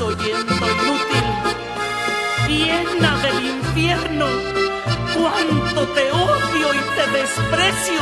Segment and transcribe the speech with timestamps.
[0.00, 1.26] Oyendo inútil,
[2.48, 4.26] llena del infierno,
[5.14, 8.00] cuánto te odio y te desprecio.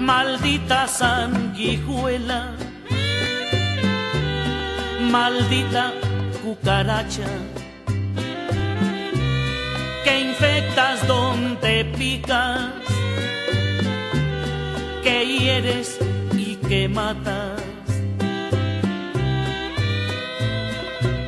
[0.00, 2.52] Maldita sanguijuela,
[5.10, 5.92] maldita
[6.42, 7.28] cucaracha
[10.04, 11.06] que infectas
[11.78, 12.70] donde picas,
[15.02, 15.98] que hieres
[16.32, 17.60] y que matas.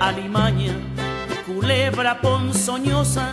[0.00, 0.74] Alimaña,
[1.46, 3.32] culebra ponzoñosa,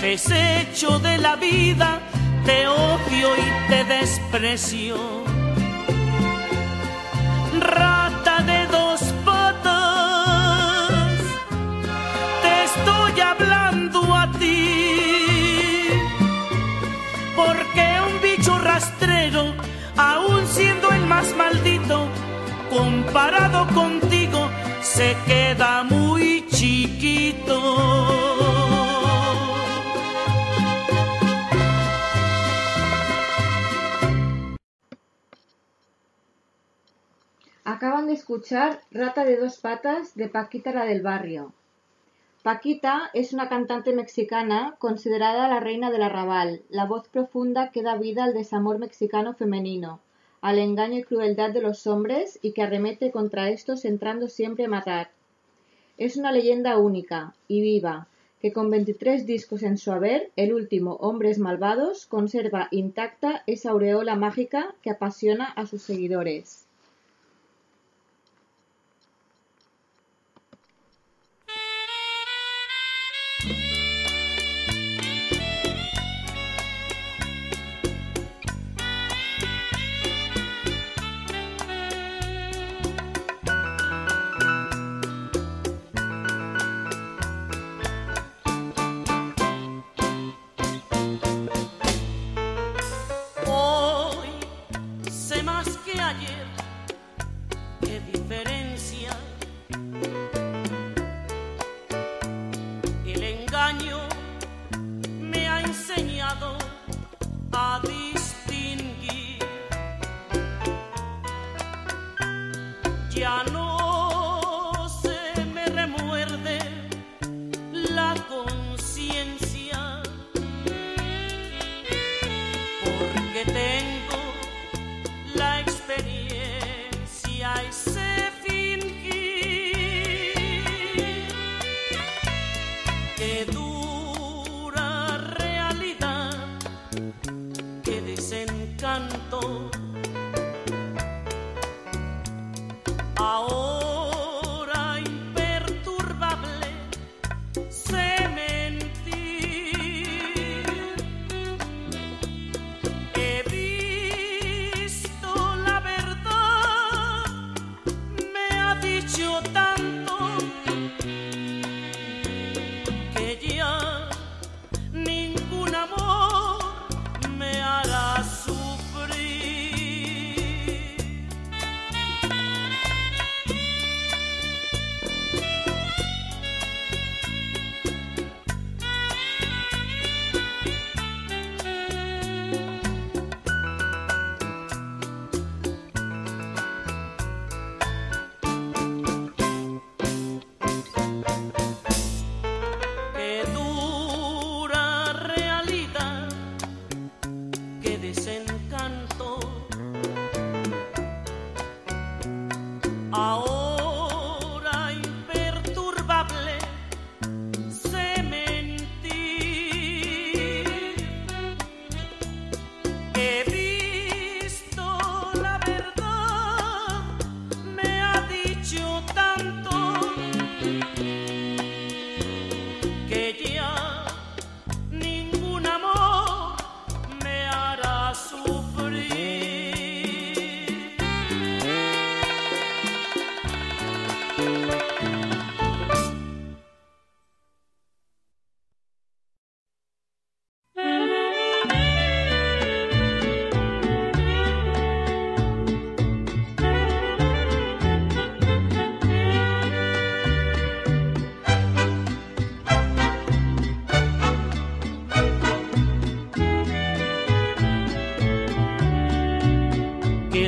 [0.00, 2.00] desecho de la vida,
[2.44, 5.25] te odio y te desprecio.
[23.74, 24.48] Contigo,
[24.82, 27.56] se queda muy chiquito.
[37.64, 41.52] Acaban de escuchar Rata de dos patas de Paquita la del barrio.
[42.42, 47.96] Paquita es una cantante mexicana considerada la reina del arrabal, la voz profunda que da
[47.96, 50.00] vida al desamor mexicano femenino,
[50.46, 54.68] al engaño y crueldad de los hombres y que arremete contra estos entrando siempre a
[54.68, 55.10] matar.
[55.98, 58.06] Es una leyenda única y viva,
[58.40, 64.14] que con 23 discos en su haber, el último Hombres Malvados conserva intacta esa aureola
[64.14, 66.65] mágica que apasiona a sus seguidores.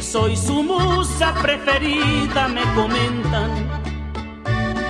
[0.03, 3.51] Soy su musa preferida, me comentan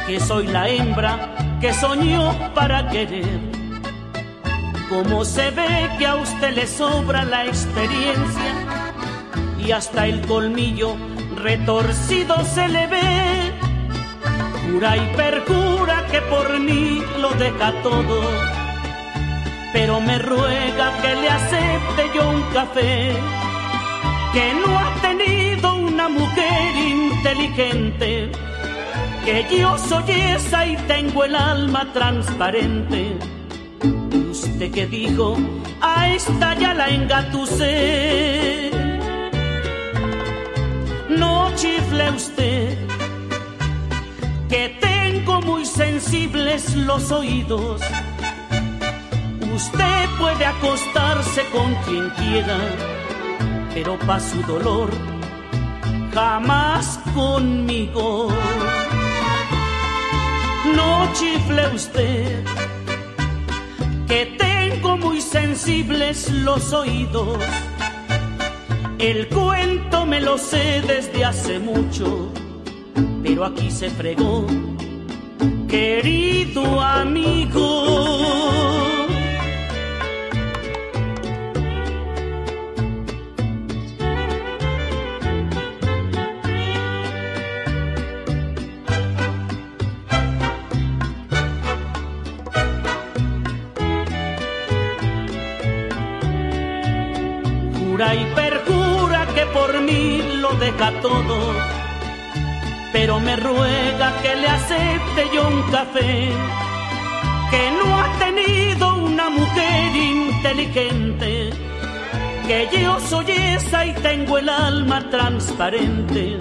[0.07, 3.41] que soy la hembra que soñó para querer.
[4.89, 8.53] Como se ve que a usted le sobra la experiencia
[9.59, 10.97] y hasta el colmillo
[11.37, 13.53] retorcido se le ve.
[14.71, 18.21] Jura y perjura que por mí lo deja todo,
[19.73, 23.17] pero me ruega que le acepte yo un café
[24.39, 28.31] que no ha tenido una mujer inteligente,
[29.25, 30.05] que yo soy
[30.37, 33.19] esa y tengo el alma transparente.
[34.31, 35.37] Usted que dijo,
[35.81, 38.71] a esta ya la engatusé.
[41.09, 42.79] No chifle usted,
[44.49, 47.81] que tengo muy sensibles los oídos.
[49.53, 52.98] Usted puede acostarse con quien quiera
[53.79, 54.91] pero pa' su dolor
[56.13, 58.29] jamás conmigo.
[60.75, 62.45] No chifle usted,
[64.09, 67.39] que tengo muy sensibles los oídos.
[68.99, 72.33] El cuento me lo sé desde hace mucho,
[73.23, 74.45] pero aquí se fregó,
[75.69, 78.28] querido amigo.
[97.99, 101.53] Y perjura que por mí lo deja todo,
[102.93, 106.29] pero me ruega que le acepte yo un café,
[107.51, 111.51] que no ha tenido una mujer inteligente,
[112.47, 116.39] que yo soy esa y tengo el alma transparente.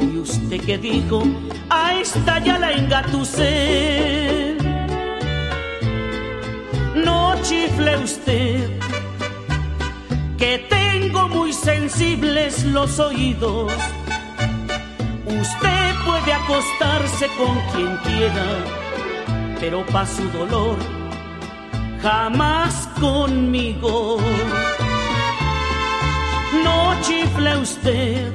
[0.00, 1.24] Y usted que dijo,
[1.68, 4.56] a esta ya la engatusé.
[7.04, 8.53] No chifle usted
[10.44, 13.72] que tengo muy sensibles los oídos.
[15.24, 18.48] Usted puede acostarse con quien quiera,
[19.58, 20.76] pero pa' su dolor
[22.02, 24.18] jamás conmigo.
[26.62, 28.30] No chifle usted,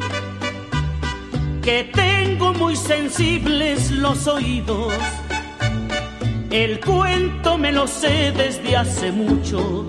[1.62, 4.96] que tengo muy sensibles los oídos.
[6.50, 9.86] El cuento me lo sé desde hace mucho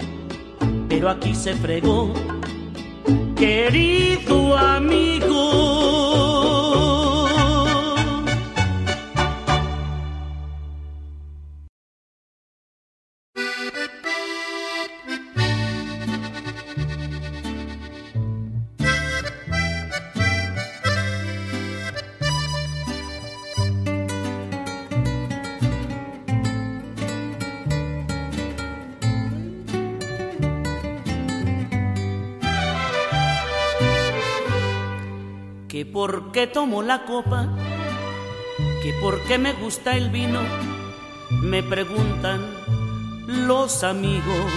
[0.90, 2.12] pero aquí se fregó,
[3.36, 5.79] querido amigo.
[35.92, 37.48] Por qué tomo la copa,
[38.82, 40.40] que por qué me gusta el vino,
[41.42, 42.40] me preguntan
[43.26, 44.52] los amigos.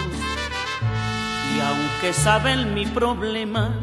[1.56, 3.80] Y aunque saben mi problema,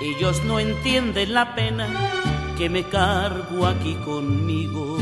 [0.00, 1.86] ellos no entienden la pena
[2.58, 4.98] que me cargo aquí conmigo.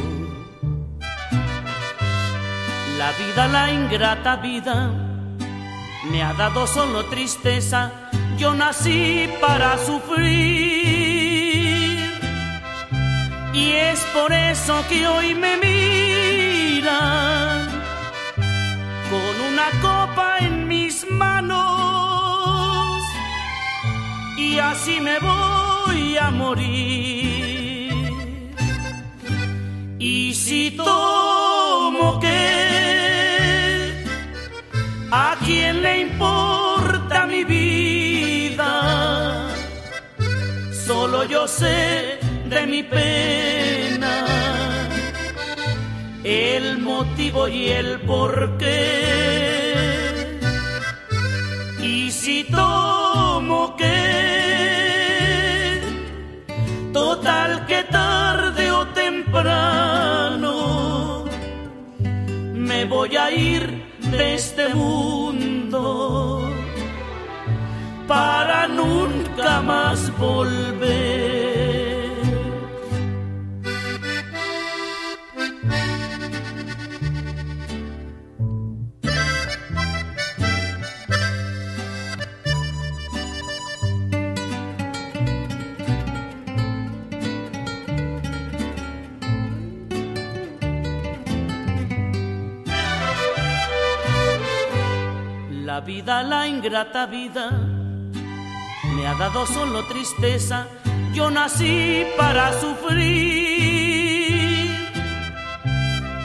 [2.99, 4.93] La vida, la ingrata vida,
[6.11, 11.02] me ha dado solo tristeza, yo nací para sufrir.
[13.63, 16.89] Y es por eso que hoy me miran
[19.09, 23.01] con una copa en mis manos
[24.37, 27.93] y así me voy a morir.
[30.01, 34.05] Y si tomo que,
[35.13, 38.73] ¿a quién le importa mi vida?
[40.87, 42.19] Solo yo sé
[42.53, 43.52] de mi pena,
[47.05, 48.79] motivo y el porqué.
[51.83, 53.99] Y si tomo que,
[56.93, 60.55] total que tarde o temprano,
[62.69, 63.63] me voy a ir
[64.17, 66.49] de este mundo
[68.07, 71.02] para nunca más volver.
[95.73, 97.51] La vida, la ingrata vida,
[98.95, 100.67] me ha dado solo tristeza.
[101.15, 103.07] Yo nací para sufrir.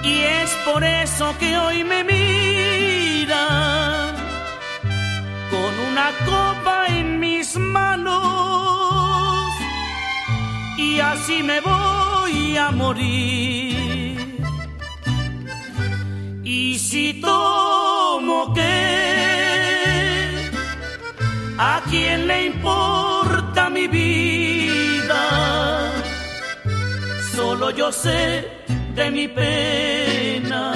[0.03, 3.45] Y es por eso que hoy me mira
[5.49, 9.53] con una copa en mis manos.
[10.77, 13.76] Y así me voy a morir.
[21.57, 25.93] ¿A quién le importa mi vida?
[27.35, 28.47] Solo yo sé
[28.95, 30.73] de mi pena,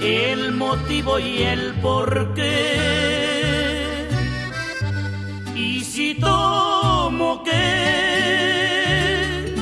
[0.00, 4.08] el motivo y el porqué.
[5.54, 9.54] Y si tomo que,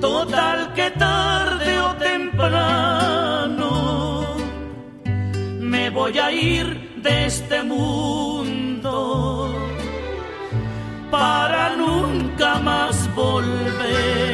[0.00, 3.66] total que tarde o temprano,
[5.60, 8.92] me voy a ir de este mundo
[11.08, 14.25] para nunca más volver.